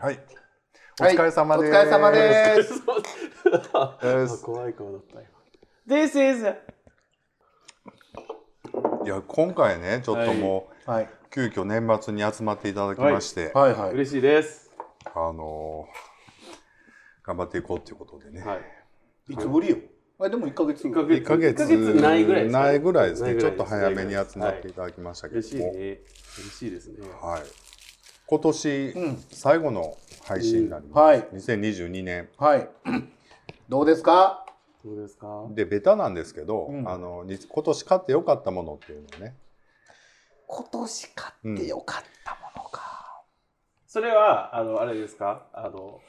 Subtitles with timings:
[0.00, 0.20] はい。
[1.00, 1.70] お疲れ様です。
[1.70, 2.82] お疲れ様です。
[4.00, 5.26] です 怖い顔だったよ。
[5.88, 6.46] This is
[9.04, 11.10] いや、今回ね、ちょっともう、はい。
[11.30, 13.92] 急遽年末に集まっていただきまして、はいはい。
[13.94, 14.70] 嬉しいです。
[15.06, 16.08] あのー
[17.24, 18.40] 頑張っていこうということでね。
[18.40, 19.32] はい。
[19.32, 19.76] いつぶりよ。
[20.20, 20.86] あでも1ヶ月。
[20.86, 23.36] 1ヶ月1ヶ月一ヶ月ないぐらいですねないぐらいですね。
[23.36, 25.46] ちょっと早めに集まっていただきましたけども。
[25.46, 25.70] 嬉しいね。
[26.38, 27.06] 嬉しいですね。
[27.20, 27.42] はい。
[28.30, 30.98] 今年、うん最後の配信になります。
[30.98, 31.22] はい。
[31.34, 32.28] 2022年。
[32.36, 32.68] はい。
[33.68, 34.44] どうですか？
[34.84, 35.46] どうですか？
[35.50, 39.34] で、ベタなんですけど、うんあの、に今年買ってよかったものっていうのをね。
[40.46, 43.22] 今年買ってよかったものか。
[43.86, 45.46] それは、あの、あれですか？
[45.54, 46.00] あの、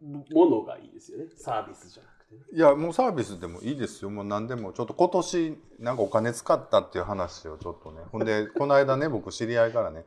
[0.00, 1.24] ものがいいですよね。
[1.36, 2.40] サービスじゃなくてね。
[2.52, 10.04] いやもうサービスでもいいですよもう何でもちょっと今年なんかお金使ったっていう話をちょっとねほんでこの間ね僕知り合いからね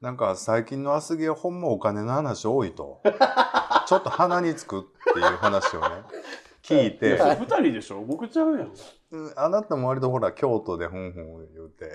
[0.00, 3.00] なんか最近のアスゲーほんまお金の話多いと。
[3.86, 4.82] ちょっと鼻につくっ
[5.14, 5.86] ていう話をね
[6.62, 7.16] 聞いて。
[7.16, 8.02] 二人でしょ？
[8.02, 8.72] 僕ちゃうやん。
[9.12, 11.92] うんあなたも割とほら京都でふんふん言うて。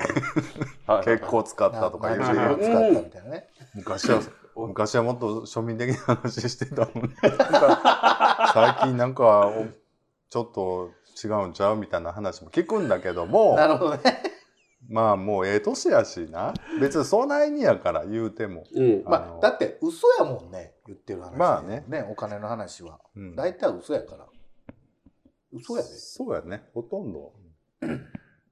[0.87, 1.05] はい。
[1.05, 2.19] 結構使ったとか言う。
[2.57, 3.49] て使ったみたいなね。
[3.75, 4.21] 昔は
[4.55, 7.15] 昔はもっと庶民的な話してたもんね。
[8.53, 9.65] 最近なんかお
[10.29, 10.89] ちょっと
[11.23, 11.75] 違うんちゃう？
[11.75, 13.55] みたいな話も聞くんだけども。
[13.57, 14.01] なるほどね。
[14.87, 19.03] まあもうええ年やしな別にそないにやから言うても、うん。
[19.05, 20.73] まあだって嘘やもんね。
[20.87, 21.37] 言ってる話。
[21.37, 22.99] まあねね、お金の話は。
[23.15, 24.25] うん大体嘘やから。
[25.53, 25.87] 嘘やで。
[25.89, 27.33] そうやねほとんど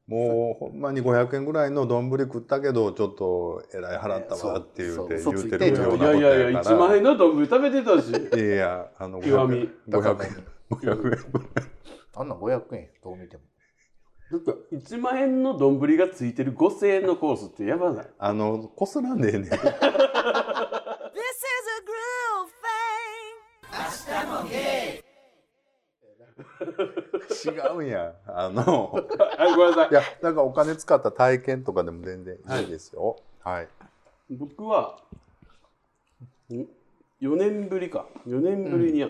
[0.09, 8.09] もうほんまに500円ぐらいの丼食ったけどちょっとえらい払ったわって言うて言うてるようなこといやいやいや、1万円のの丼食べてたし。
[8.09, 11.19] いやいやあの極み500円500円
[12.16, 13.43] あんな500円どう見ても。
[14.31, 18.08] だって1万円の丼がついてる5000円のコースってやばない？
[18.19, 19.61] あのこすらんでええねん This is a
[21.86, 22.49] groove
[24.45, 25.03] thing.
[27.45, 29.02] 違うんやあのは
[29.48, 29.93] い、ごめんなさいい。
[29.93, 33.67] やなんかお金使った体験とかでも全然いいですよはい、
[34.30, 34.99] 僕は、
[36.52, 36.53] ん
[37.21, 38.05] 4年ぶりか。
[38.27, 39.03] 4年ぶりに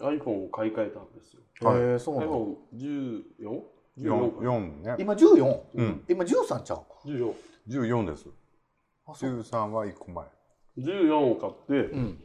[0.00, 1.40] iPhone を買い替えたんですよ。
[1.68, 2.56] はえ、そうなの。
[2.74, 3.64] iPhone14?14 四？
[3.94, 4.44] か。
[4.44, 5.60] 四ね今 14?
[5.74, 6.84] うん今13ちゃうか。
[7.06, 7.34] 14。
[7.68, 8.26] 14です
[9.06, 9.40] あ、そう。
[9.40, 10.26] 13は1個前
[10.78, 12.24] 14を買って、うん。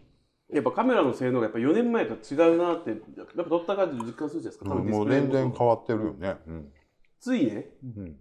[0.53, 2.99] やっぱカメラの性能がやっぱ4年前と違うなって、やっ
[3.35, 4.65] ぱ撮った感じで実感するじゃないですか。
[4.69, 6.71] 多分もう全然変わってるよねうん、
[7.19, 8.15] ついね、うん、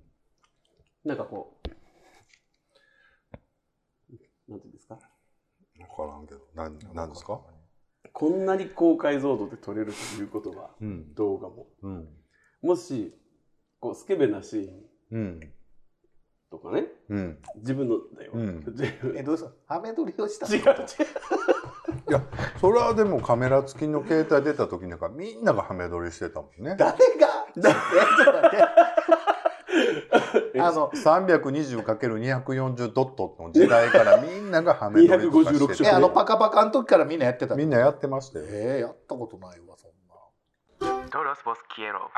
[1.04, 1.60] なんかこ
[4.48, 4.98] う、なんていうんですか？
[5.78, 7.40] 分からんけどなんなんですか？
[8.12, 11.68] こんなに高解像度で撮れるということは、うん動画も。
[11.82, 12.08] うん
[12.62, 13.14] もし、
[13.86, 14.72] こう、スケベなシーン
[15.12, 15.40] うん。
[16.50, 17.38] とかね、うん。
[17.58, 18.32] 自分のだよ。
[18.34, 18.64] うん。
[18.66, 19.16] 自分。
[19.16, 19.50] え、どうした？
[19.74, 20.66] ハメ撮りをした違う違う。
[22.08, 22.22] いや
[22.60, 26.74] それはでもカメラ付きの携帯出た時なんかみんながハメ撮りしてたもんね。
[26.76, 26.98] 誰が？
[27.56, 27.74] え、ちょっ
[28.26, 28.50] と待っ
[30.52, 30.60] て。
[30.60, 37.54] あの、320×240 ドットの時代からみんながハメ撮りとかして256え、あのパカパカの時からみんなやってた。
[37.54, 40.05] みんなやってましたよえー、やったことないわ、そんな。
[41.16, 42.10] Todos vos quiero.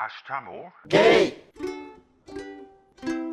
[0.88, 1.34] ゲイ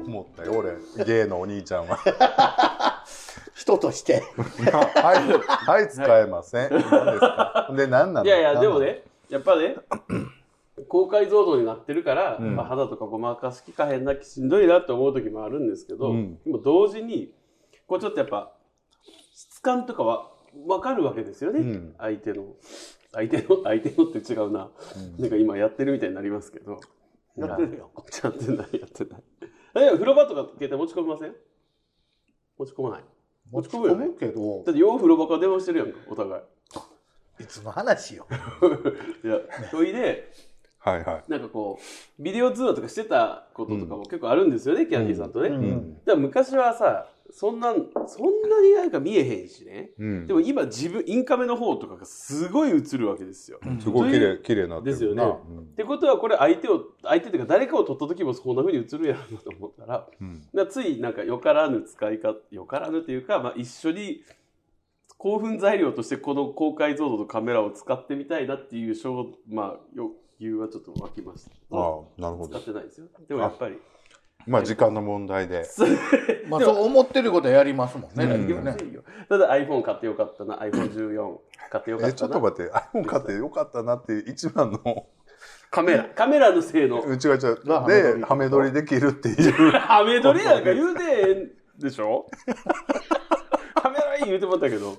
[0.05, 0.75] 思ったよ俺。
[1.03, 1.97] ゲイのお兄ちゃんは。
[3.55, 4.21] 人として。
[4.69, 6.69] はいはい使えません。
[6.69, 7.71] 何ですか？
[7.75, 8.25] で何なの？
[8.27, 9.77] いやいや、でもね、やっぱね、
[10.87, 12.55] 高解像度になってるから、うん。
[12.55, 16.37] まあ、肌とかごまかしきかへんなきしんどいなって思う時もあるんですけど、うん。
[16.43, 17.33] でも同時に、
[17.87, 18.51] こうちょっとやっぱ、
[19.33, 20.29] 質感とかは
[20.67, 21.59] 分かるわけですよね。
[21.61, 21.95] うん。
[21.97, 22.43] 相手の。
[23.15, 24.69] 相手の、 相手のって違うな。
[25.17, 26.79] なんか今やってるみたいになりますけど。
[27.37, 27.91] やってるよ。
[28.23, 29.23] やってない、やってない。
[29.77, 31.35] え、風呂場とか携帯持ち込みません？
[32.57, 33.03] 持ち込まない。
[33.51, 36.43] 持ち込持ち込むよねむけどだ、ってよう風呂場から電話してるやんか、お互い。
[37.43, 38.27] いつの話よ。
[39.23, 39.39] いや、
[39.69, 40.31] それで、
[40.79, 45.49] はいはいなんかこう、ビデオ通話とかしてたこととかも結構あるんですよね、キャンディーさんとね。
[45.49, 47.73] うだかうんら昔はさ、そんな、
[48.07, 49.91] そんなになんか見えへんしね。
[49.97, 53.59] うんでも今自分、インカメの方とかがすごい映るわけですよ。
[53.79, 60.07] すごい綺麗綺麗になってるなですよねってことはこれ相手を、相手っていうか誰かを撮った時もそんな風に映るやろうなと思ったら、
[60.53, 64.21] らついなんかよからぬ使い方、よからぬっていうか、まあ一緒に
[65.17, 71.51] 興奮材料としてこの高解像度のカメラを使ってみたいなっていう小、まあ欲求はちょっと湧きました。
[71.71, 73.07] ああなるほど使ってないですよ。
[73.27, 73.77] でもやっぱり。
[74.47, 75.65] まあ時間の問題で。
[76.47, 78.63] まあ、そう思ってることやりますもんね、うん。
[79.27, 81.37] ただ iPhone 買ってよかったな、iPhone14
[81.71, 82.25] 買ってよかったな。
[82.25, 82.71] ょっと待って。
[82.71, 85.07] iPhone 買ってよかったなっていう一番の。
[85.71, 87.01] カメラ、カメラの性能。
[87.01, 88.71] う違う違うでハメ撮り。
[88.71, 89.71] できるっていう。
[89.73, 92.27] ハメ撮りなんか言うてええんでしょ？
[93.81, 94.95] ハメ撮り言うてもったけど。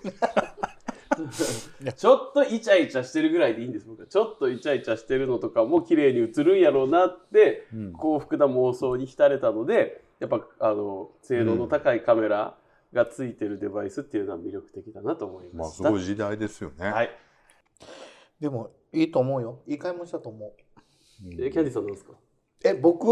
[1.97, 12.57] ちょっとイチャイチャしてるぐらいでいいんです僕はちょっとイチャイチャしてるのとかも綺麗に映るんやろうなってうん幸福な妄想に浸れたのでやっぱあの性能の高いカメラ
[12.93, 15.85] がついてるデバイスっていうのは魅力的だなと思いまあました。
[15.85, 16.91] すごい時代ですよね。
[16.91, 17.11] はい。
[18.41, 20.53] でもいいと思うよいい買い物したと思う
[21.27, 22.13] うんえキャンディさんなんですか？
[22.65, 23.07] え僕、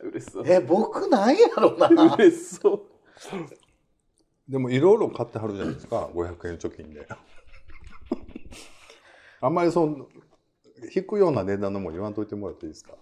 [0.00, 0.44] 嬉しそう。
[0.46, 2.82] え僕なんやろな嬉しそう。
[4.48, 6.08] でもいろいろ買ってはるじゃないですか。
[6.12, 7.06] 500円貯金で。
[9.40, 10.08] あんまりその
[10.94, 12.92] 引くような値段のもん言わんといてもらっていいですか？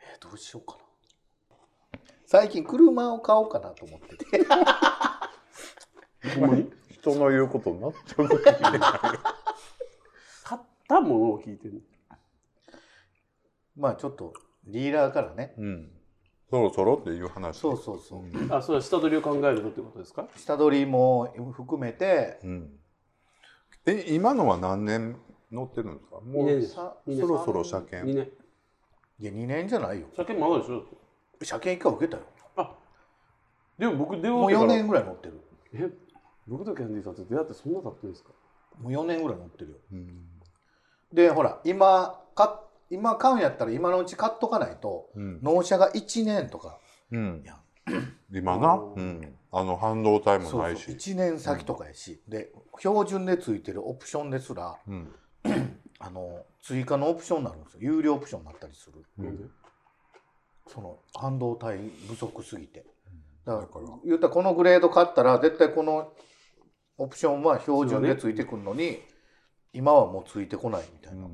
[0.00, 0.84] えどうしようかな。
[2.26, 4.44] 最近車を買おうかなと思ってて。
[6.90, 8.36] 人の言うことになっちゃう買
[10.58, 11.82] ったものを聞いてる。
[13.76, 14.32] まあちょっと
[14.64, 15.54] ディーラーからね。
[15.56, 15.92] うん
[16.50, 17.58] そろそろっていう話。
[17.58, 18.52] そうそうそう、うん。
[18.52, 20.28] あ、それは下取りを考えるとってことですか？
[20.36, 22.38] 下取りも含めて。
[22.44, 22.78] うん。
[23.86, 25.16] え今のは何年
[25.50, 26.20] 乗ってるんですか？
[26.20, 26.74] もう二年です。
[26.74, 28.28] さそろそろ車二検年。
[29.18, 30.06] いや2年じゃないよ。
[30.14, 30.84] 車検まだでしょ？
[31.42, 32.22] 車検一回受けたよ。
[32.56, 32.74] あ。
[33.78, 35.40] でも僕電もう4話受けたら年ぐらい乗ってる。
[35.74, 35.90] え、
[36.46, 38.30] 僕とキャンディーさんって出会ってそんな経ってるんですか？
[38.80, 39.76] もう4年ぐらい乗ってるよ。
[39.92, 40.26] うん。
[41.12, 45.40] でほら今か今買うんやったら今のうち買っとかないとうん。
[45.42, 46.78] 納車が1年とか。
[47.10, 47.44] うん。
[48.32, 49.20] 今な、ううん。
[49.20, 55.12] ん、あの半導体もそうそうないし1年先とかやし、で標準でついてるオプションですらうん。
[55.98, 57.80] あの追加のオプションになるんですよ。
[57.80, 59.04] 有料オプションになったりする。
[59.18, 59.50] うん。
[60.68, 61.78] その半導体
[62.08, 62.84] 不足すぎて。
[63.44, 63.86] だからだから。
[64.04, 66.12] 言ったらこのグレード買ったら絶対この
[66.98, 68.98] オプションは標準でついてくるのに、
[69.72, 71.28] 今はもうついてこないみたいな、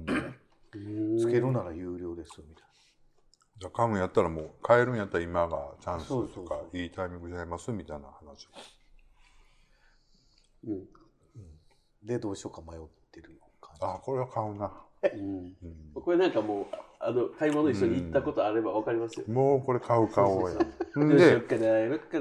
[1.18, 2.64] つけるなら有料ですみたい
[3.58, 8.48] じゃあ買うんやったらもう買えるんやったら今がチャンスとかいいタイミングちゃいますみたいな話
[10.66, 10.78] うん。
[10.78, 12.80] なでどうしようか迷っ
[13.12, 14.72] てる感じあこれは買うな、
[15.02, 15.54] うん。
[15.62, 16.66] うんこれなんかもう
[16.98, 19.26] あの買い物一緒に行ったことあればわかりますよ。
[19.28, 20.66] もうこれ買う買おうやで。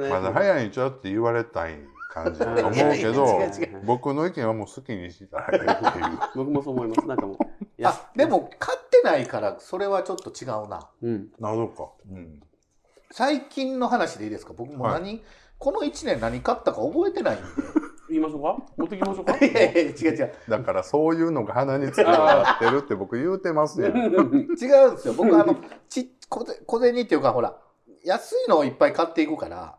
[0.09, 3.39] まだ早いんちゃうって言われたい感じだと思うけど
[3.85, 7.07] 僕の意見はもう好きにしたらいいっていう 僕もそう思います。
[7.07, 7.37] なんかもう。
[7.89, 8.25] あで。
[8.25, 10.89] も買ってないからそれはちょっと違うな。
[11.01, 11.27] うん。
[11.39, 12.39] なるほどか、うん、
[13.11, 14.53] 最近の話でいいですか？
[14.53, 15.23] 僕も何、
[15.57, 17.43] この1年何買ったか覚えてないんで。
[18.09, 18.57] 言いましょうか？
[18.77, 19.37] 持ってきましょうか？
[19.37, 20.33] いやいや違う違う。
[20.49, 23.95] だからそういうのが鼻につなってるって僕言うてますやん。
[23.97, 24.57] 違うんで
[25.01, 25.13] すよ。
[25.13, 25.55] 僕あの
[25.89, 27.55] ち小銭小銭っていうかほら
[28.03, 29.75] 安いのをいっぱい買っていくからは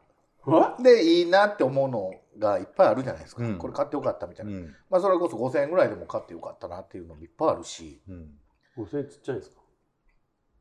[0.83, 3.59] でいいなって思うのがいっぱいあるじゃないですか、うん。
[3.59, 4.75] これ買ってよかったみたいな、うん。
[4.91, 8.03] まあそれこそ5000円ぐらいでも買ってよかったなっていうのもいっぱいあるし。
[8.09, 8.31] うん。
[8.77, 9.57] 5000円ちっちゃいですか？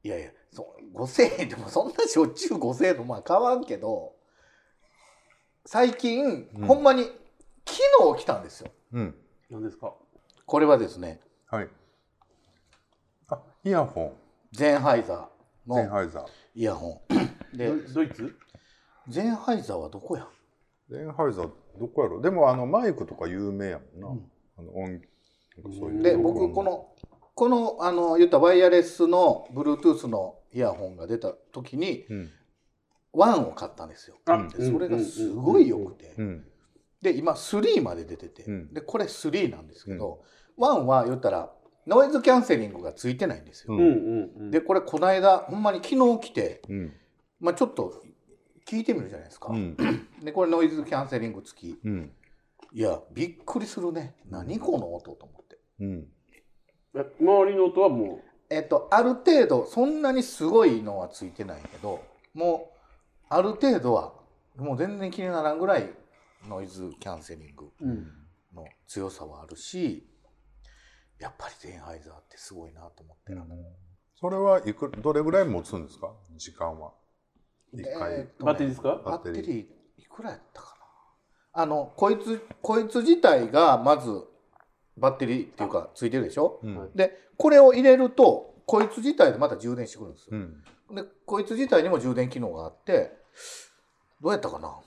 [0.03, 4.13] いやいやそ5000円でもそんなしょっちゅう5000円のまあ買わんけど
[5.65, 6.67] 最近、うん。
[6.67, 7.03] ほんまに
[7.65, 8.71] 昨日来たんですよ。
[8.93, 9.15] うん。
[9.49, 9.93] 何ですか？
[10.45, 11.21] これはですね。
[11.49, 11.69] はい。
[13.29, 14.11] あイヤホン。
[14.51, 15.75] ゼンハイザーの。
[15.75, 16.25] ゼンハイザー。
[16.55, 17.01] イヤホ
[17.53, 17.57] ン。
[17.57, 18.35] でドドイツ？
[19.07, 20.27] ゼンハイザーはどこや？
[20.89, 21.49] ゼンハイザー
[21.79, 22.21] どこやろ？
[22.21, 24.31] でもあのマイクとか有名やもんな、うん。
[24.57, 25.01] あの音
[25.77, 26.87] そういうで僕この
[27.33, 32.29] このあの言ったワイヤレスの Bluetooth のイヤホンが出た時にうん。
[33.13, 34.15] ワンを買ったんですよ。
[34.25, 34.49] うん。
[34.49, 36.13] でそれがすごい良くて。
[36.17, 36.45] うん
[37.01, 38.43] で今3まで出てて。
[38.43, 38.73] うん。
[38.73, 40.21] でこれ3なんですけど
[40.55, 41.51] ワンは言ったら
[41.87, 43.73] ノイズキャンセリングがついてないんですよ。
[43.73, 44.51] ううんんうんうん。
[44.51, 46.93] でこれこの間ほんまに昨日来てうん。
[47.39, 48.03] まあちょっと
[48.67, 49.49] 聞いてみるじゃないですか。
[49.51, 49.75] うん。
[50.23, 51.79] でこれノイズキャンセリング付き。
[51.83, 52.11] うん。
[52.73, 54.15] いやびっくりするね。
[54.29, 55.57] 何この音と思って。
[55.79, 56.07] うん。
[56.95, 62.03] え周りの音はもえっとある程度そんなにすごいのはついてないけど
[62.33, 62.77] もう
[63.29, 64.13] ある程度は
[64.57, 65.89] もう全然気にならんぐらい
[66.49, 68.07] ノイズキャンセリングう、うん、
[68.53, 70.05] の強さはあるし
[71.17, 73.33] やっぱりゼンハイザーってすごいなと思って、
[74.19, 76.11] それはいくどれぐらい持つんですか？
[76.35, 76.93] 時間は
[77.73, 79.01] 一回、バッテリーですか？
[79.03, 79.59] バッテリー。
[79.97, 80.75] いくらやったか
[81.53, 81.61] な？
[81.61, 84.09] あのこいつこいつ自体がまず
[84.97, 86.59] バッテリーっていうかついてるでしょ？
[86.63, 86.89] うん。
[86.95, 90.37] でこれを入れるとこいつ自体でまた充電してくるんですよ、
[90.89, 90.95] うん。
[90.95, 93.11] でこいつ自体にも充電機能があって
[94.21, 94.77] どうやったかな？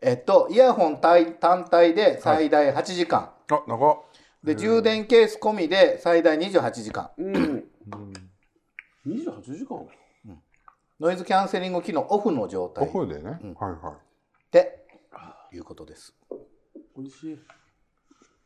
[0.00, 3.98] えっとイヤホン単単体で最大8時間、あ長っ。
[4.42, 7.10] で充電ケース込みで最大28時間。
[7.16, 7.64] うん、
[9.06, 9.86] 28時間？
[11.02, 12.88] ノイズキャンセリング機能オフの状態。
[12.88, 13.54] オフでね、うん。
[13.54, 13.98] はいは
[14.52, 14.86] で
[15.52, 16.14] いうことです。
[16.96, 17.38] 美味しい。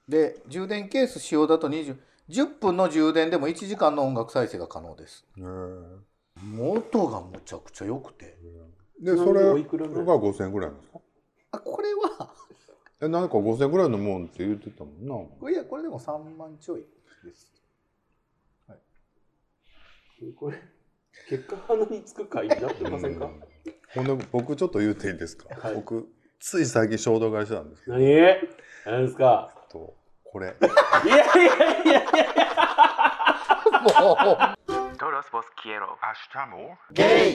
[0.09, 1.99] で充電ケース使用だと20
[2.31, 5.27] 10分の充電でも1時間の音楽再生が可能です。
[5.37, 5.45] いへ
[6.59, 8.39] 音がむちゃくちゃ良くて。
[9.03, 11.01] えでそれがおいくらぐらい？5000円ぐらいなんですか？
[11.51, 12.33] あこれは。
[13.03, 15.15] えなんか5000円ぐらいのもんって言ってたもんな。
[15.39, 16.87] これいやこれでも3万ちょい
[17.23, 17.53] です。
[20.35, 20.57] これ、
[21.28, 23.30] 結果鼻につく回になってませんか、
[23.94, 25.75] ほんで僕ちょっと言うていいですか、はい。
[25.75, 26.08] 僕
[26.38, 27.96] つい最近衝動買いしたんですけど。
[27.99, 28.06] 何
[28.85, 29.50] 何ですか？
[29.70, 29.94] と
[30.25, 30.54] これ。
[31.04, 32.02] いやいやいやいや.
[36.92, 37.35] ゲイ！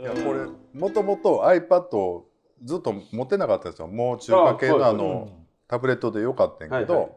[0.00, 2.26] いやこれもともと iPad を
[2.64, 3.88] ずっと持ってなかったんですよ。
[3.88, 5.28] もう中華系のあの
[5.66, 7.12] タブレットでよかったんやけど、はいはい。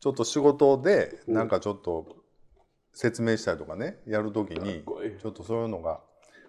[0.00, 2.16] ちょっと仕事でうんなんかちょっと
[2.92, 4.84] 説明したりとかねやるときに
[5.20, 6.00] ちょっとそういうのが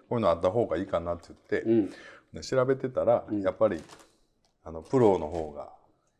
[0.08, 1.90] こういうのあった方がいいかなって言って、うん。
[2.32, 3.40] で調べてたら、うん。
[3.42, 3.82] やっぱり
[4.64, 5.72] あのプロの方が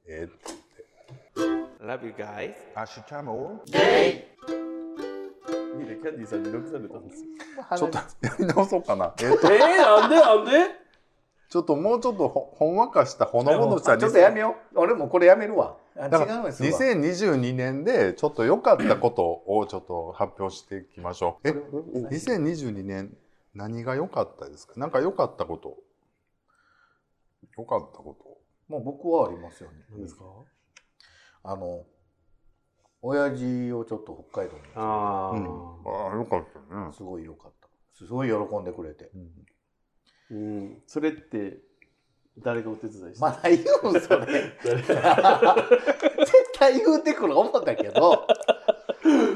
[0.09, 1.65] ええって言って。
[1.85, 2.55] Love you guys.
[5.77, 7.29] いいね、キャンディーさんに録されたんですよ。
[7.77, 9.13] ちょっとやり直そうかな。
[9.19, 10.17] えっとえー、なんで？
[10.17, 10.51] なんで？
[11.51, 14.79] ちょっともうちょっとほほんわかしたほのぼのしたあちょっとやめよう。
[14.79, 21.49] 俺もこれやめるわだからうんですわ2022年でちょっと良かったことをちょっと発表していきましょう。
[21.49, 23.17] え、2022年
[23.55, 24.75] 何が良かったですか？
[24.77, 25.77] なんか良かったこと？
[27.57, 28.73] 良かったこと？
[28.73, 30.25] もう僕はありますよね何ですか？
[31.45, 31.85] あの
[33.03, 35.45] 親父をちょっと北海道にああ、うん、
[36.09, 36.93] ああ、良かったね。
[36.93, 39.11] すごい良かったすごい喜んでくれて
[40.31, 40.83] うんうん。
[40.87, 41.59] それって、
[42.43, 44.27] 誰がお手伝いしてまだ言うんそれ
[44.65, 45.63] 誰？
[46.21, 48.27] 絶対言うてくる思ったけど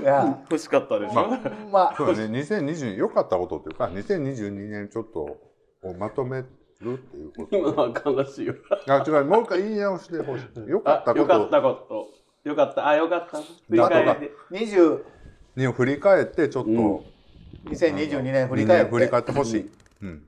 [0.01, 1.29] いや欲しかったでしょ、
[1.71, 5.37] まそうだね、2020良かったことっていうか、2022年ちょっと
[5.83, 6.45] をまとめ
[6.81, 7.57] るっていうこと。
[7.57, 8.55] 今のは悲しいよ。
[8.87, 10.47] あ、違う、もう一回言い直してほしい。
[10.69, 12.09] 良かったあこよかったとこ
[12.45, 12.49] と。
[12.49, 12.89] よかった。
[12.89, 13.39] あ、よかった。
[13.39, 14.67] 振り返りで。
[14.67, 15.03] 20
[15.57, 17.01] に振り返って、ちょっと、うん
[17.65, 19.71] 2022年振り返って振り返ってほしい。
[20.03, 20.23] うん。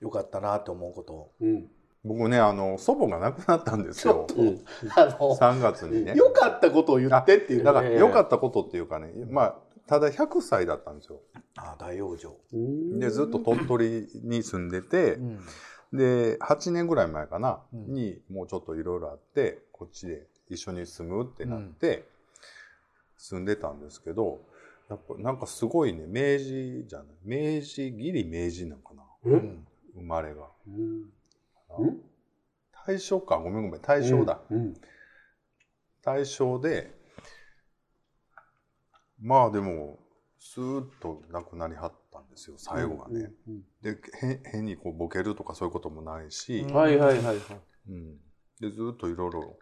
[0.00, 1.70] よかったなって思うことうん。
[2.04, 4.26] 僕ね、あの、祖母が亡くなったんですよ。
[4.36, 4.64] うん。
[4.96, 6.14] あの3月にね。
[6.16, 11.20] 良かったことを言ってっていうだから、ええ良かったことっていうかね、まあ、ただ100歳だったんですよ。
[11.56, 15.40] あ大往生で、ずっと鳥取に住んでてう、ん
[15.92, 22.08] で、8年ぐらい前かな、うんに、もうちょっといろいろあって、こっちで一緒に住むってなって、
[23.16, 24.40] 住んでたんですけど、
[24.88, 29.02] やっぱなんかすごいね、明治じゃない、明治、ギリ明治なんかな、
[29.94, 30.48] 生まれが。
[31.78, 32.02] うん？
[32.86, 34.40] 大正か、ごめんごめん、大正だ。
[34.50, 34.74] うん。
[36.02, 36.94] 大正で、
[39.20, 39.98] まあでも、
[40.38, 43.30] スーッと亡くなりはったんですよ、最後がね。
[43.46, 43.62] うん。
[43.80, 47.36] で、へ変にこうボケるとかそういうこともないし、うんはいはいはいはい。
[47.88, 48.16] うん、
[48.60, 49.58] でずっといろいろ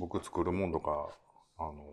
[0.00, 1.08] 僕作るもんとか
[1.56, 1.86] あの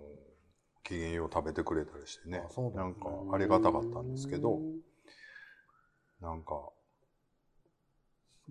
[0.83, 2.39] 機嫌よう食べてくれたりしてね
[2.73, 4.59] なんかありがたかったんですけど
[6.19, 6.71] なんか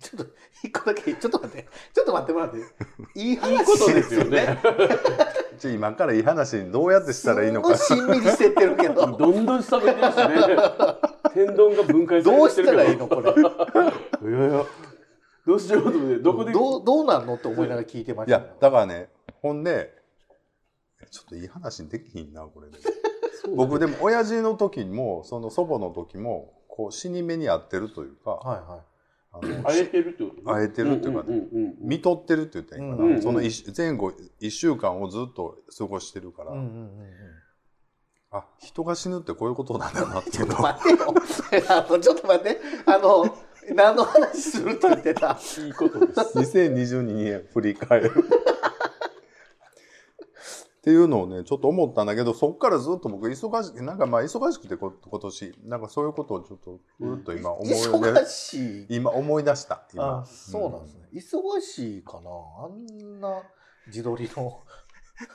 [0.01, 0.33] ちょっと
[0.63, 1.69] 一個だけちょっと待って。
[1.95, 2.61] ちょっと待ってもらってい
[3.23, 3.31] い？
[3.31, 4.59] いい話ことですよね。
[5.59, 7.77] じゃあ今からいい話にどうやってしたらいいのか。
[7.77, 9.17] しんみりしてってるけど。
[9.17, 10.25] どんどん下めてるしね。
[11.35, 12.79] 天丼が分解されどうてるけど。
[12.79, 13.09] したらいいの？
[13.09, 14.65] これいやいや。
[15.47, 16.53] どうしようと思って、どこで？
[16.53, 18.39] どうどうなんのって思いながら聞いてまいした。
[18.39, 19.09] やだからね
[19.43, 19.93] ほんで
[21.11, 22.79] ちょっといい話できひんなこれで。
[23.43, 28.31] そう僕でも親父の時もその祖母の時もこう死に目に遭ってるというか。
[28.31, 28.81] はいは
[29.33, 29.41] あ
[29.75, 30.43] えてるってことね。
[30.45, 36.91] 会えてるっていうかねんんうん見とってるって言ったらいいかな、うんうんその一前後1週間をずっと過ごしてるから、いうんうんうんうん。
[38.33, 40.57] あ人が死ぬってこういうことなんだなっていうの。
[40.59, 41.15] を待ってよ
[41.69, 43.37] あのちょっと待ってあの
[43.75, 45.39] 何の話するって言ってた？
[45.65, 46.39] いいことです。
[46.39, 48.13] 2022年振り返る
[50.81, 55.55] っていうのをねちょっと思ったんだけどそっからずっと僕忙しなんかまあ忙しくてこ今年。
[55.65, 58.97] なんかそういうことをちょっとふーっと今思い出、忙しい？
[58.97, 60.21] 今思い出した今。
[60.21, 62.31] あそうなんですね、忙しいかな？
[62.65, 63.43] あんな
[63.89, 64.61] 自撮りの。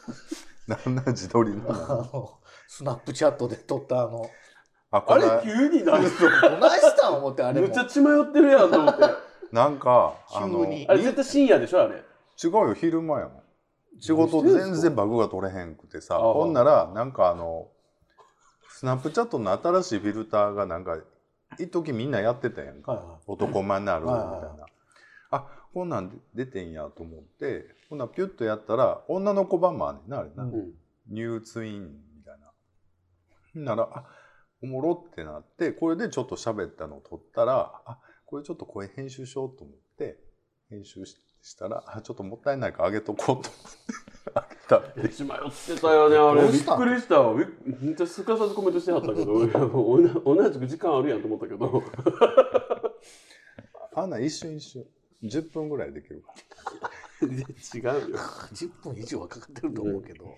[0.67, 4.27] なんなん自撮りあののスナップチャットで撮ったあの。
[4.89, 6.09] ああこれれ急になる
[6.41, 7.67] どないしたん思ってあれも。
[7.67, 9.03] むっちゃ血迷ってるやんと思って。
[9.53, 10.87] なんかあの急に。
[10.89, 11.97] あれ絶対深夜でしょあれ。
[12.43, 13.43] 違うよ昼間やもん
[13.99, 17.67] 仕事で全然バグが取れへんくてさほんならなんかあの
[18.69, 20.97] スナップチャットの新しいフィルターがなんか
[21.57, 24.71] 一時みんなやってたやんか、はいは男前になるみたいな、はいはいはい。
[25.31, 30.53] あこんなん出てんやと思ってほんならピュッとやったら女の子版もあんねんなあれな、うん。
[30.53, 30.73] うん。
[31.07, 31.83] ニューツイン
[32.17, 32.51] みたいな。
[33.53, 34.05] ほんならあ
[34.61, 40.17] おもろってなってこれでちょっと喋ったのを撮ったらあこれちょっと声編集しようと思って
[40.69, 43.49] 編集ししたらあちょっともったいないから上げとこうと思って。
[44.67, 45.09] 上げた。
[45.09, 46.51] 血迷ってたよねあれ。
[46.51, 47.35] びっくりしたわ。
[47.35, 47.47] びっ
[47.79, 49.45] めっちゃすかさずコメントしてはったけど。
[49.45, 51.83] いやもう同同じく時間あるやんと思ったけど。
[53.93, 54.85] あんなん一瞬一瞬。
[55.23, 56.33] 10分ぐらいできるか
[57.21, 58.17] 違うよ。
[58.51, 60.35] 10分以上はかかってると思うけど、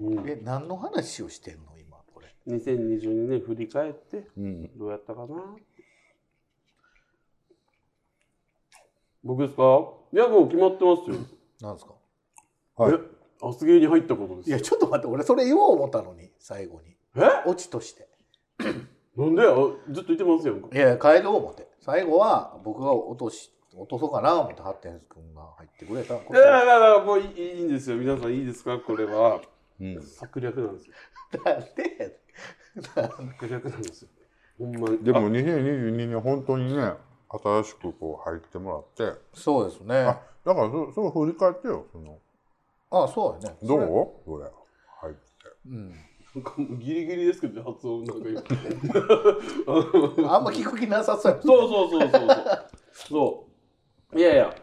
[0.00, 0.28] うん。
[0.28, 4.78] え何の話をしてんの今これ？2022年振り返ってうん。
[4.78, 5.56] どうやったかな？
[9.22, 9.62] 僕ですか？
[10.12, 11.16] いやもう決まってますよ。
[11.60, 11.94] なんですか？
[12.76, 12.94] はい。
[12.94, 12.98] え
[13.42, 14.56] アスゲーに入ったことですよ。
[14.56, 16.96] いやちょっと待って俺それ言おう思ったのに最後に。
[17.16, 17.20] え？
[17.46, 18.08] オチとして。
[19.16, 19.42] なんで？
[19.42, 19.54] あ
[19.90, 20.56] ずっと言ってますよ。
[20.72, 21.68] いや変えよう思って。
[21.80, 26.16] 最後は僕が落とし落とそうかな思ってハッテン君が入ってくれた。
[26.16, 27.96] こいやいやいやもういいいいんですよ。
[27.96, 28.78] 皆さんいいですか？
[28.78, 29.40] これは。
[29.80, 30.02] うん。
[30.02, 30.94] 策略なんですよ。
[31.44, 32.20] なんで
[32.82, 34.08] 策略なんですよ。
[34.58, 34.98] ほんまに。
[34.98, 36.92] でも2022年本当にね
[37.30, 39.20] 新しくこう入ってもらって。
[39.34, 39.96] そうですね。
[39.96, 42.18] あだからそそれ振り返ってよその。
[42.90, 43.56] あそうやね。
[43.62, 43.84] どそれ。
[43.84, 43.88] う
[44.24, 44.50] それ
[45.00, 45.20] 入って。
[45.66, 45.94] うん。
[46.34, 48.40] なんかもうギリギリですけど発音なんか今
[50.36, 52.68] あんま聞く気なさそうやそうそうそうそうそう。
[52.92, 53.46] そ
[54.12, 54.18] う。
[54.18, 54.54] いやいや、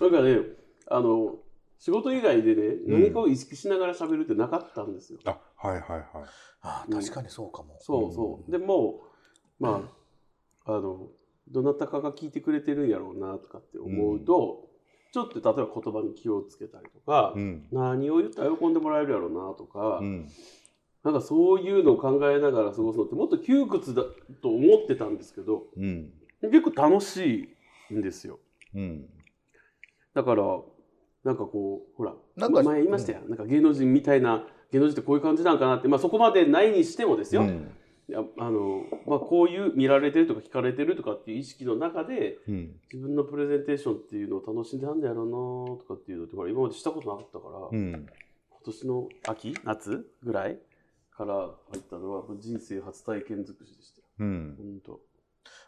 [0.00, 0.40] なんかね、
[0.88, 1.36] あの、
[1.78, 3.02] 仕事以外でね、うん。
[3.02, 5.20] 何かを意識しながら喋るってなかったんですよ。
[5.24, 6.04] あはいはいはい。
[6.62, 8.50] あ確かにそうかも、そうそう。
[8.50, 9.02] でも、
[9.60, 9.80] ま
[10.64, 11.08] あ、あの、
[11.48, 14.68] どなたかが聞いてくれてるんやろうなとかって思うと、
[15.12, 17.66] ちょっと例えば言葉に気をつけたりとか、うん。
[17.72, 20.28] 何を言ったら喜んでもらえるやろうなとか、うん。
[21.04, 24.02] なんかそういうのを考えながら過ごすのってもっと窮屈だ
[24.42, 26.12] と思ってたんですけど、うん。
[26.42, 27.48] 結構楽し
[27.90, 28.40] いんですよ。
[28.74, 29.08] うん。
[30.14, 30.42] だから、
[31.24, 37.70] なんかこう、ほら、前言いましたよ、なんか芸能人みたいな、芸能人ってこういう感じなんかなって、まあそこまでないにしてもですよ、うん
[38.14, 48.06] あのまあ、こういう見られてるとか聞かれてるとかっていう意識の中で、うん自分のプレゼンテーションっていうのを楽しんではんだやろうなとかっていうのって、今までしたことなかったから、うん
[48.50, 50.58] 今年の秋、夏ぐらい
[51.16, 54.06] から入ったのは、人生初体験尽くしでしたよ。
[54.20, 55.00] うん本当。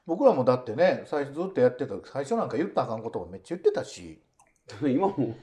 [0.07, 4.23] 僕らもだってね最初ずっとやってた最初なんか言ったらあかんこともめっちゃ言ってたし
[4.83, 5.37] 今も、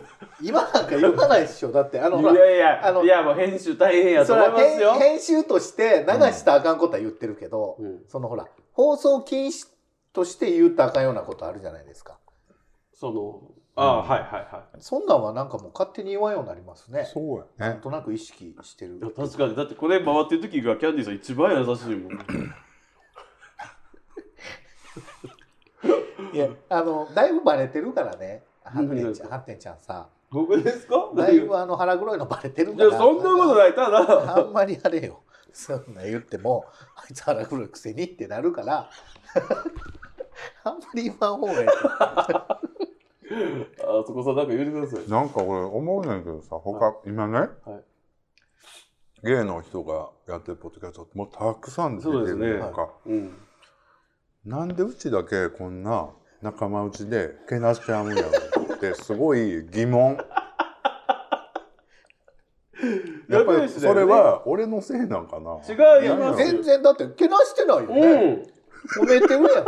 [0.42, 1.72] 今なんか言わないでしょ。
[1.72, 4.92] だってあのいほらやいや、あのいや、もう編集大変やとそれは思いますよ。
[4.92, 5.00] 編。
[5.00, 8.04] 編集として流したらあかんことは言ってるけど、うん。
[8.08, 9.68] そのほら放送禁止
[10.12, 12.18] として言ったらあかんようなことあるじゃないですか。
[12.94, 13.40] その、
[13.74, 14.80] ああ、はいはいはい。
[14.80, 17.04] そんなんはなんかもう勝手に言わんようになりますね。
[17.12, 17.48] そうやね。
[17.56, 18.98] なんとなく意識してる。
[18.98, 19.56] いや確かに。
[19.56, 22.12] だってこれ回ってる時がキャンディーさん一番優しいもん。
[26.32, 30.08] いやあのだいぶバレてるからねハッテンちゃんハッテンちゃんさ。
[30.30, 31.10] 僕ですか？
[31.16, 33.74] だいぶあの腹黒いのバレてるいからやそんなことない。
[33.74, 33.90] たあ
[34.36, 35.20] だんまりあれよ。
[35.52, 36.64] そんな言っても
[36.96, 38.88] あいつ腹黒いくせにってなるから。
[40.64, 41.66] あんまり言わん方がいい。
[41.66, 41.72] と
[44.00, 45.10] あそこさんなんか言ってください。
[45.10, 47.50] なんか俺思うねんけどさ他今ねはい。
[49.24, 52.46] 芸の人がやってるポッドキャストってもうたくさん出てそうですね。
[52.46, 53.38] るやんかうん。
[54.44, 56.08] なんでうちだけこんな
[56.40, 58.28] 仲間内でけなしちゃうんやろ
[58.90, 60.18] ってすごい疑問。
[63.28, 65.60] やっぱりそれは俺のせいなんかな。
[65.68, 66.40] 違います。
[66.42, 68.42] よ全然だってけなしてないようね、ん。
[69.00, 69.64] 褒めてるやん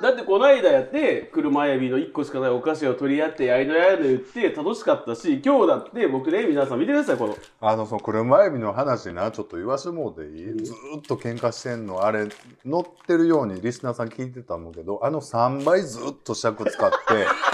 [0.00, 7.36] だってこの間やって車エビの1個しかないお菓子を取り合ってやいのやいの言って楽しかったし今日だって僕ね皆さん見てくださいこの。
[7.60, 12.28] あのその車エビの話なちょっと言わしてもうていい、ずーっと喧嘩してんのあれ
[12.64, 16.96] 乗ってるようにリスナーさん聞いてたんだけどあの3倍ずっと尺使って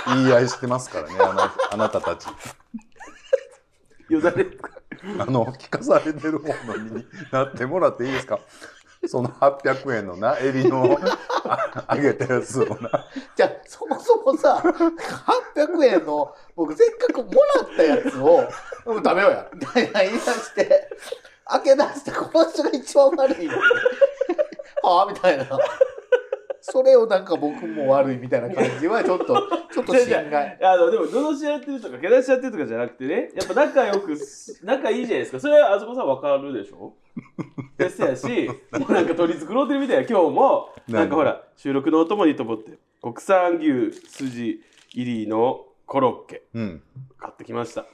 [0.14, 2.26] 言い合いしてますからねあのあなたたち。
[4.10, 4.46] よだれ。
[5.18, 8.38] あの聞かされてる方の身になってもらっていいですか？
[9.08, 10.98] その800円のなエビの
[11.86, 13.06] あげたやつをな。
[13.36, 14.62] じゃあそもそもさ
[15.54, 18.44] 800円の僕せっかくもらったやつを
[18.86, 20.88] 「うん食べようや」みたいな言い出して
[21.46, 23.52] 開け出してこの人が一番悪いよ。
[24.82, 25.44] はあみたいな。
[26.66, 29.26] それをなんか僕も悪いみたいな感じはちょっと
[29.70, 30.58] ちょっと心外。
[30.62, 34.16] あのでもどの試合やってるとかけなしやってるとかじゃなくてねやっぱ仲良く
[34.62, 35.40] 仲いいじゃないですか。
[35.40, 36.94] それはあそこさん分かるでしょ？
[37.76, 40.70] ですやしもうなんか取り繕ってるみたいな今日も。
[40.88, 44.62] なんかほら収録のお供にと思って国産牛筋
[44.94, 46.82] 入りのコロッケうん。
[47.18, 47.84] 買ってきました。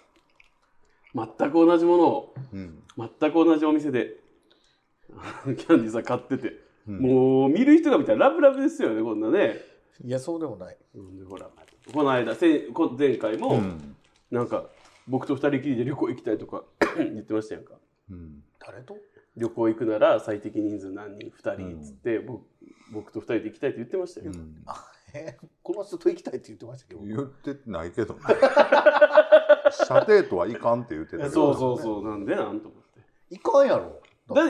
[1.12, 2.82] 全く同じものをうん。
[2.96, 4.14] 全く同じお店で
[5.44, 6.52] キャンディーさん買ってて、
[6.88, 6.98] うん。
[7.00, 9.56] もう見る人が見たらラブラブですよねこんなね。
[10.04, 10.76] いやそうでもない。
[10.94, 11.48] うんでほら
[11.92, 13.96] この間せこ前回も、うん。
[14.30, 14.66] なんか
[15.08, 16.64] 僕と二人きりで旅行行きたいとか
[16.96, 17.74] 言ってましたやんか。
[18.10, 18.42] うん。
[18.58, 18.96] 誰と？
[19.36, 22.44] 旅行行くなら最適人数何人2人っつって、僕
[22.92, 24.64] 僕と二人で行きたいって言ってましたよ、うん。
[25.14, 27.02] えこの人と行きたいって言ってましたけど。
[27.02, 28.20] 言ってないけどね。
[29.86, 31.30] 射程とはいかんって言ってたけど。
[31.30, 33.00] そうそうそうなんでなんと思って。
[33.30, 34.00] 行かんやろ。
[34.34, 34.42] だ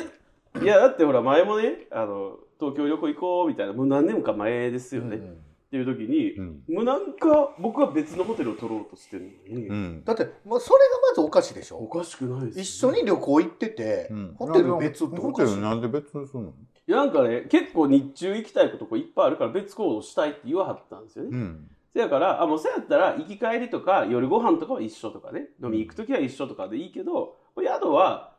[0.63, 5.33] いやだってほら前もねあの東京旅行行こうみたいなもう何年もか前ですよね、うん。
[5.33, 5.37] っ
[5.71, 6.63] ていう時に、うん。
[6.69, 10.05] もうなんか僕は別のホテルを取ろうとしてるのに、うん。
[10.05, 11.77] だって、まあ、それがまずおかしいでしょ。
[11.79, 14.35] おかしくないです、ね、一緒に旅行行ってて、うん。
[14.37, 16.49] ホテル別っておホテルなんで別にするの？
[16.89, 21.71] いやなんかね結構日中行きたいとこいっぱいあるから別行動したいって言わはったんですよね、うん。
[21.95, 25.51] せやからあもうそうやったら行き帰りとか夜ご飯とかは一緒とかね。
[25.63, 28.33] 飲み行く時は一緒とかでいいけど宿は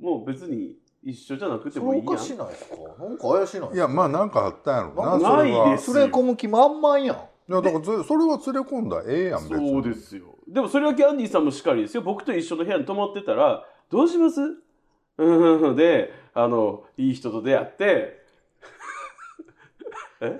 [0.00, 0.76] もう別に
[1.10, 2.06] 一緒じゃなくてそもいいやん。
[2.06, 2.76] れおかしないですか？
[3.04, 14.40] なんか怪しいないやまあなんかあったんやろなないです連れ込む気満々やんいやだからそれは連れ込んだらええやん別にそうですよでもそれはキャンディーさんもしっかりですよ僕と一緒の部屋に泊まってたらどうします
[15.18, 18.18] うんうんであのいい人と出会って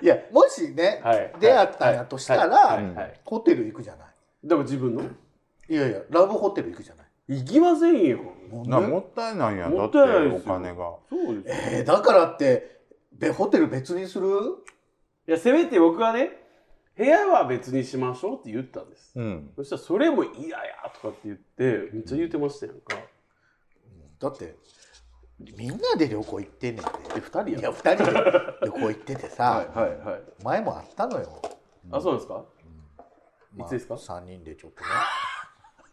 [0.02, 4.08] いやもしね、はい出会ったんやとしたら、はいはいはいホテル行くじゃない
[4.44, 8.20] でも自分のいやいやラブホテル行くじゃない行きませんよ。
[8.66, 9.70] なもったいないやん。
[9.74, 10.54] だもっってたいないですよ。
[10.54, 10.76] お金が。
[11.10, 11.78] そうですよ。
[11.78, 12.80] えー、だからって
[13.12, 14.28] べホテル別にする？
[15.26, 16.30] いやせめて僕はね
[16.96, 19.12] 部屋は別にしましょうって言ったんです。
[19.14, 19.50] うん。
[19.56, 20.64] そしたらそれも嫌や
[20.94, 22.96] とかって言ってめっちゃ言ってましたやんか。
[24.18, 24.56] だって
[25.56, 26.90] みんなで旅行行ってんねんて。
[27.16, 28.12] え二人やいや二人で
[28.62, 30.22] 旅行行っててさ、 はいはいはい。
[30.42, 31.42] 前もあったのよ、
[31.92, 32.44] あそうなんですか？
[33.54, 34.86] まあいつですか？3人でちょっとね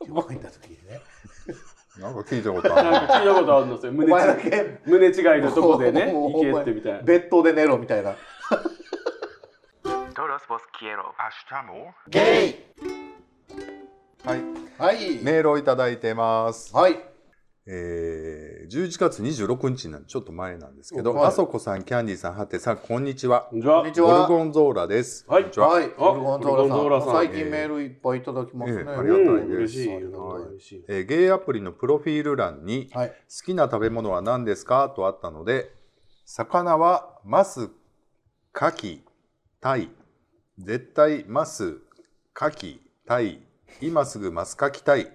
[0.02, 1.02] 旅行行った時にね。
[2.00, 2.92] なんか聞いたことある。
[2.92, 3.92] なんか聞いたことあるんですよ。
[3.92, 4.80] お胸前だちけ。
[4.86, 7.02] 胸違いのとこでねもう行けってみたいな。
[7.02, 8.16] ベッドで寝ろみたいな。
[10.14, 11.14] Todos vos quiero.
[12.10, 12.56] ゲイ。
[14.28, 14.42] はい。
[14.78, 16.76] はい、メールをいただいてます。
[16.76, 17.15] はい
[17.68, 23.48] えー、11月26日なんでちょっと前なんですけど、はいあそこさん、キャンディーさん、はてさん、こんにちは。
[23.50, 25.26] こんにちはゴルゴンゾーラです。
[25.28, 25.68] はいこんにちは。
[25.70, 28.80] はい、ゴルゴンゾーラさん最近メールいっぱいいただきますね。
[28.82, 33.10] ええありがたいですうん嬉しいよありがたいな嬉しいえーゲイアプリのプロフィール欄に、はい。
[33.10, 34.94] 好きな食べ物は何ですか？
[34.96, 35.72] とあったので、
[36.26, 37.70] 魚はマス、
[38.52, 39.04] カキ、
[39.60, 39.90] タイ。
[40.60, 41.78] 絶対マス、
[42.34, 43.40] カキ、タイ。
[43.82, 45.12] 今すぐマスカキタイ。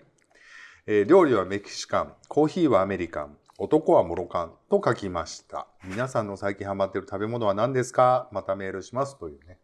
[0.92, 5.68] えー料理はメキシカン、コーヒーはアメリカン、男はモロカンと書きました。
[5.84, 8.28] 皆さんの最近ハマっている食べ物は何ですか？
[8.32, 9.60] またメールしますというね。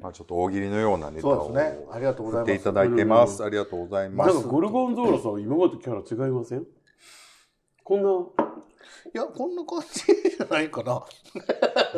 [0.00, 1.78] まあちょっと大喜利のようなネタそうをですね。
[1.92, 2.50] ありがとうございます。
[2.50, 3.44] 振っていただいてます。
[3.44, 4.34] ありがとうございます。
[4.48, 6.66] ゴルゴンゾーラさん今までとキャラ違いません？
[7.84, 11.04] こんないや、こんな感じじゃないかな。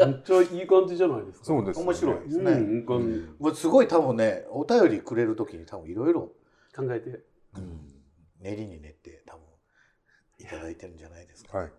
[0.05, 2.53] めっちゃいい感じじゃないですかそうですね面白いですね。
[2.53, 6.31] うんすごい多分ね、お便りくれるときに多分いろいろ
[6.77, 7.21] 考えて
[8.43, 9.43] 練りに練って多分
[10.39, 11.59] いただいてるんじゃないですか。
[11.59, 11.71] はい。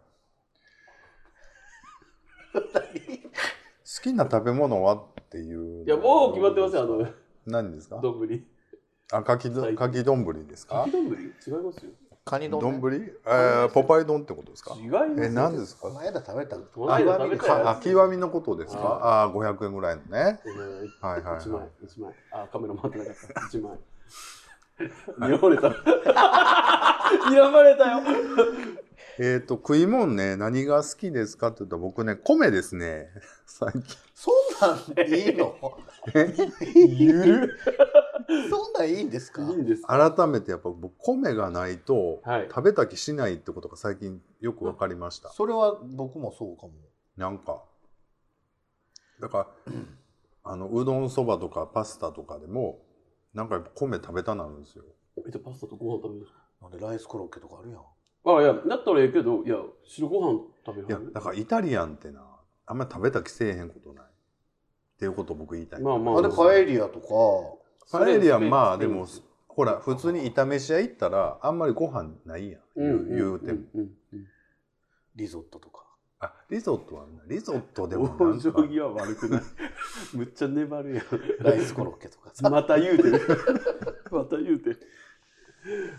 [2.54, 2.60] 好
[4.02, 5.86] きな食べ物はっていう。
[5.86, 7.08] いやもう決まってますよあの。
[7.46, 8.00] 何ですか？
[8.02, 8.18] 丼。
[8.20, 8.46] ぶり
[9.12, 10.88] あ、かきど、かき丼ですか？
[10.92, 11.14] 丼違い
[11.64, 11.92] ますよ。
[12.26, 13.00] カニ丼、丼？
[13.00, 13.12] ね。
[13.26, 14.76] えー、ポパイ丼ってことですか？
[14.80, 15.24] 違いますよ。
[15.26, 15.82] え、何ですか？
[15.82, 16.56] この間食べた。
[17.70, 18.82] あ、極みのことですか？
[18.82, 20.40] ああー、500円ぐらいのね。
[21.02, 22.14] はいはい一枚一枚。
[22.32, 23.48] あカメラ回ってなかった。
[23.48, 23.78] 一枚
[25.20, 25.70] 睨まれた。
[27.30, 28.02] 睨まれたよ。
[29.20, 33.10] えっ、と、食い物ね、何が好きですかって言ったら僕ね、米ですね。
[33.46, 33.84] 最近。
[34.16, 34.36] そん
[34.98, 35.56] なんいいの？
[36.76, 37.60] ゆる
[38.50, 39.44] そんなんいいんですか？
[39.44, 39.84] いいんです。
[39.84, 42.48] 改めてやっぱ僕、米がないとはい。
[42.48, 45.30] 食べた気しないってことが最近よく分かりました。
[45.30, 46.74] それは僕もそうかも。
[47.16, 47.62] なんか、
[49.22, 49.74] だから、
[50.46, 52.80] あの、うどんそばとかパスタとかでも、
[53.34, 54.84] なんかやっぱ米食べたなるんですよ。
[55.18, 56.40] えじゃあパスタとご飯食べるんですか？
[56.62, 57.82] なんでライスコロッケとかあるやん。
[58.26, 62.22] あいやだったらええけどいや白ご飯食べいやる、だからイタリアンってな、
[62.66, 64.06] あんまり食べた気せえへんことない。
[64.06, 64.10] っ
[64.98, 65.82] ていうことを僕言いたい。
[65.82, 69.08] まあまあれパエリアとか、パエリアまあでも
[69.48, 72.62] ほら、普通に炒めし屋行ったら、あんまりご飯ないやん。
[72.76, 73.60] 言う言うても。
[73.60, 73.84] んうんう
[74.16, 74.28] ん
[75.16, 75.83] リゾットとか。
[76.24, 79.42] あ、リゾットはな、リゾットでもな往んか、生際悪くない
[80.14, 81.06] むっちゃ粘るやん
[81.44, 82.50] ライスコロッケとかさ。
[82.50, 83.20] また言うてる
[84.12, 84.80] また言うてる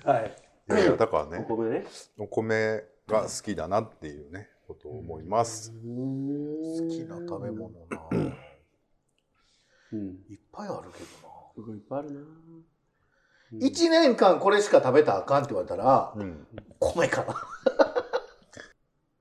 [0.05, 0.37] はい
[0.71, 1.87] いやいやだからおね、米ね
[2.19, 5.73] お米が好きだなっていうね、ことを思います。
[5.73, 5.77] 好
[6.89, 8.09] きな食べ物な。
[8.13, 8.35] うん
[10.29, 11.35] いっぱいあるけどな。
[11.57, 12.21] 僕いっぱいあるな
[13.61, 16.47] 一年間これしか食べたらあかんって言われたら、うん。
[16.81, 17.35] 米かな。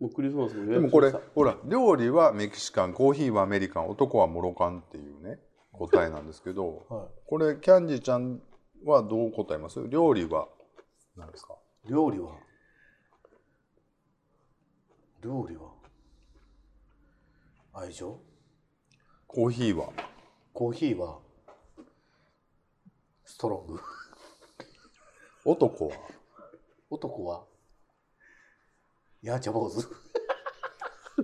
[0.04, 5.39] もうクリスマスも予でもこれ ほら、料理はメキシカン、コーヒーはアメリカン、男はモロカンっていうね、
[5.72, 8.42] 答えなんですけど、 はこれ、キャンディちゃん
[8.84, 9.88] はどう答えます？
[9.88, 10.50] 料理は
[11.16, 11.58] 何ですか？
[11.86, 12.38] い、料理は？
[15.22, 15.72] 料理は？
[17.72, 18.20] 愛情
[19.26, 19.94] コーヒーは？
[20.52, 21.20] コーヒーは？
[23.24, 23.80] ストロング？
[25.46, 25.96] 男は？
[26.89, 27.46] 男は？
[29.24, 29.86] やんちゃ坊主ね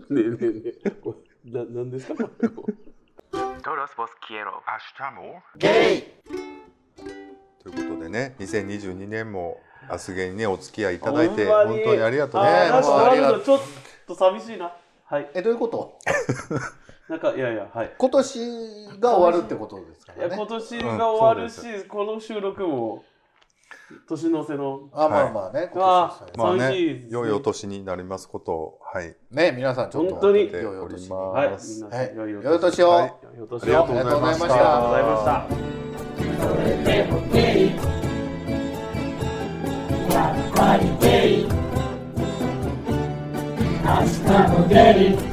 [0.09, 0.91] えねえねえ。
[0.91, 2.23] これな何ですか？
[2.25, 2.31] こ
[2.67, 2.73] れ
[3.61, 4.61] Todos Todos vos quiero.
[5.57, 6.03] ゲイ！
[7.63, 9.59] ということでね2022年も
[9.89, 13.61] アスゲにねお付き合いいただいてほんま本当にありがとうあーねちょっ
[14.07, 14.73] と寂しいな。
[15.05, 15.29] はい。
[15.33, 15.99] えどういうこと？
[17.09, 17.95] なんか、いやいや、はい。
[17.97, 23.03] 今年が終わるってことですかいや、らね今年が終わるし、うんこの収録も、
[24.07, 24.89] 年の瀬の。
[24.93, 31.49] あまあまあね、今あ年ですまあねね良いお年になりますことをはいね皆さんちょっと本当に良いお年はい。
[31.51, 33.83] ます皆さんはい良いお年をはい良いお年を。
[33.85, 35.47] ありがとうございましたありがとうございましたあ
[36.19, 37.89] りがとうございました。
[40.13, 41.47] やっぱりゲイ
[43.85, 44.73] 明日もゲ
[45.25, 45.28] イ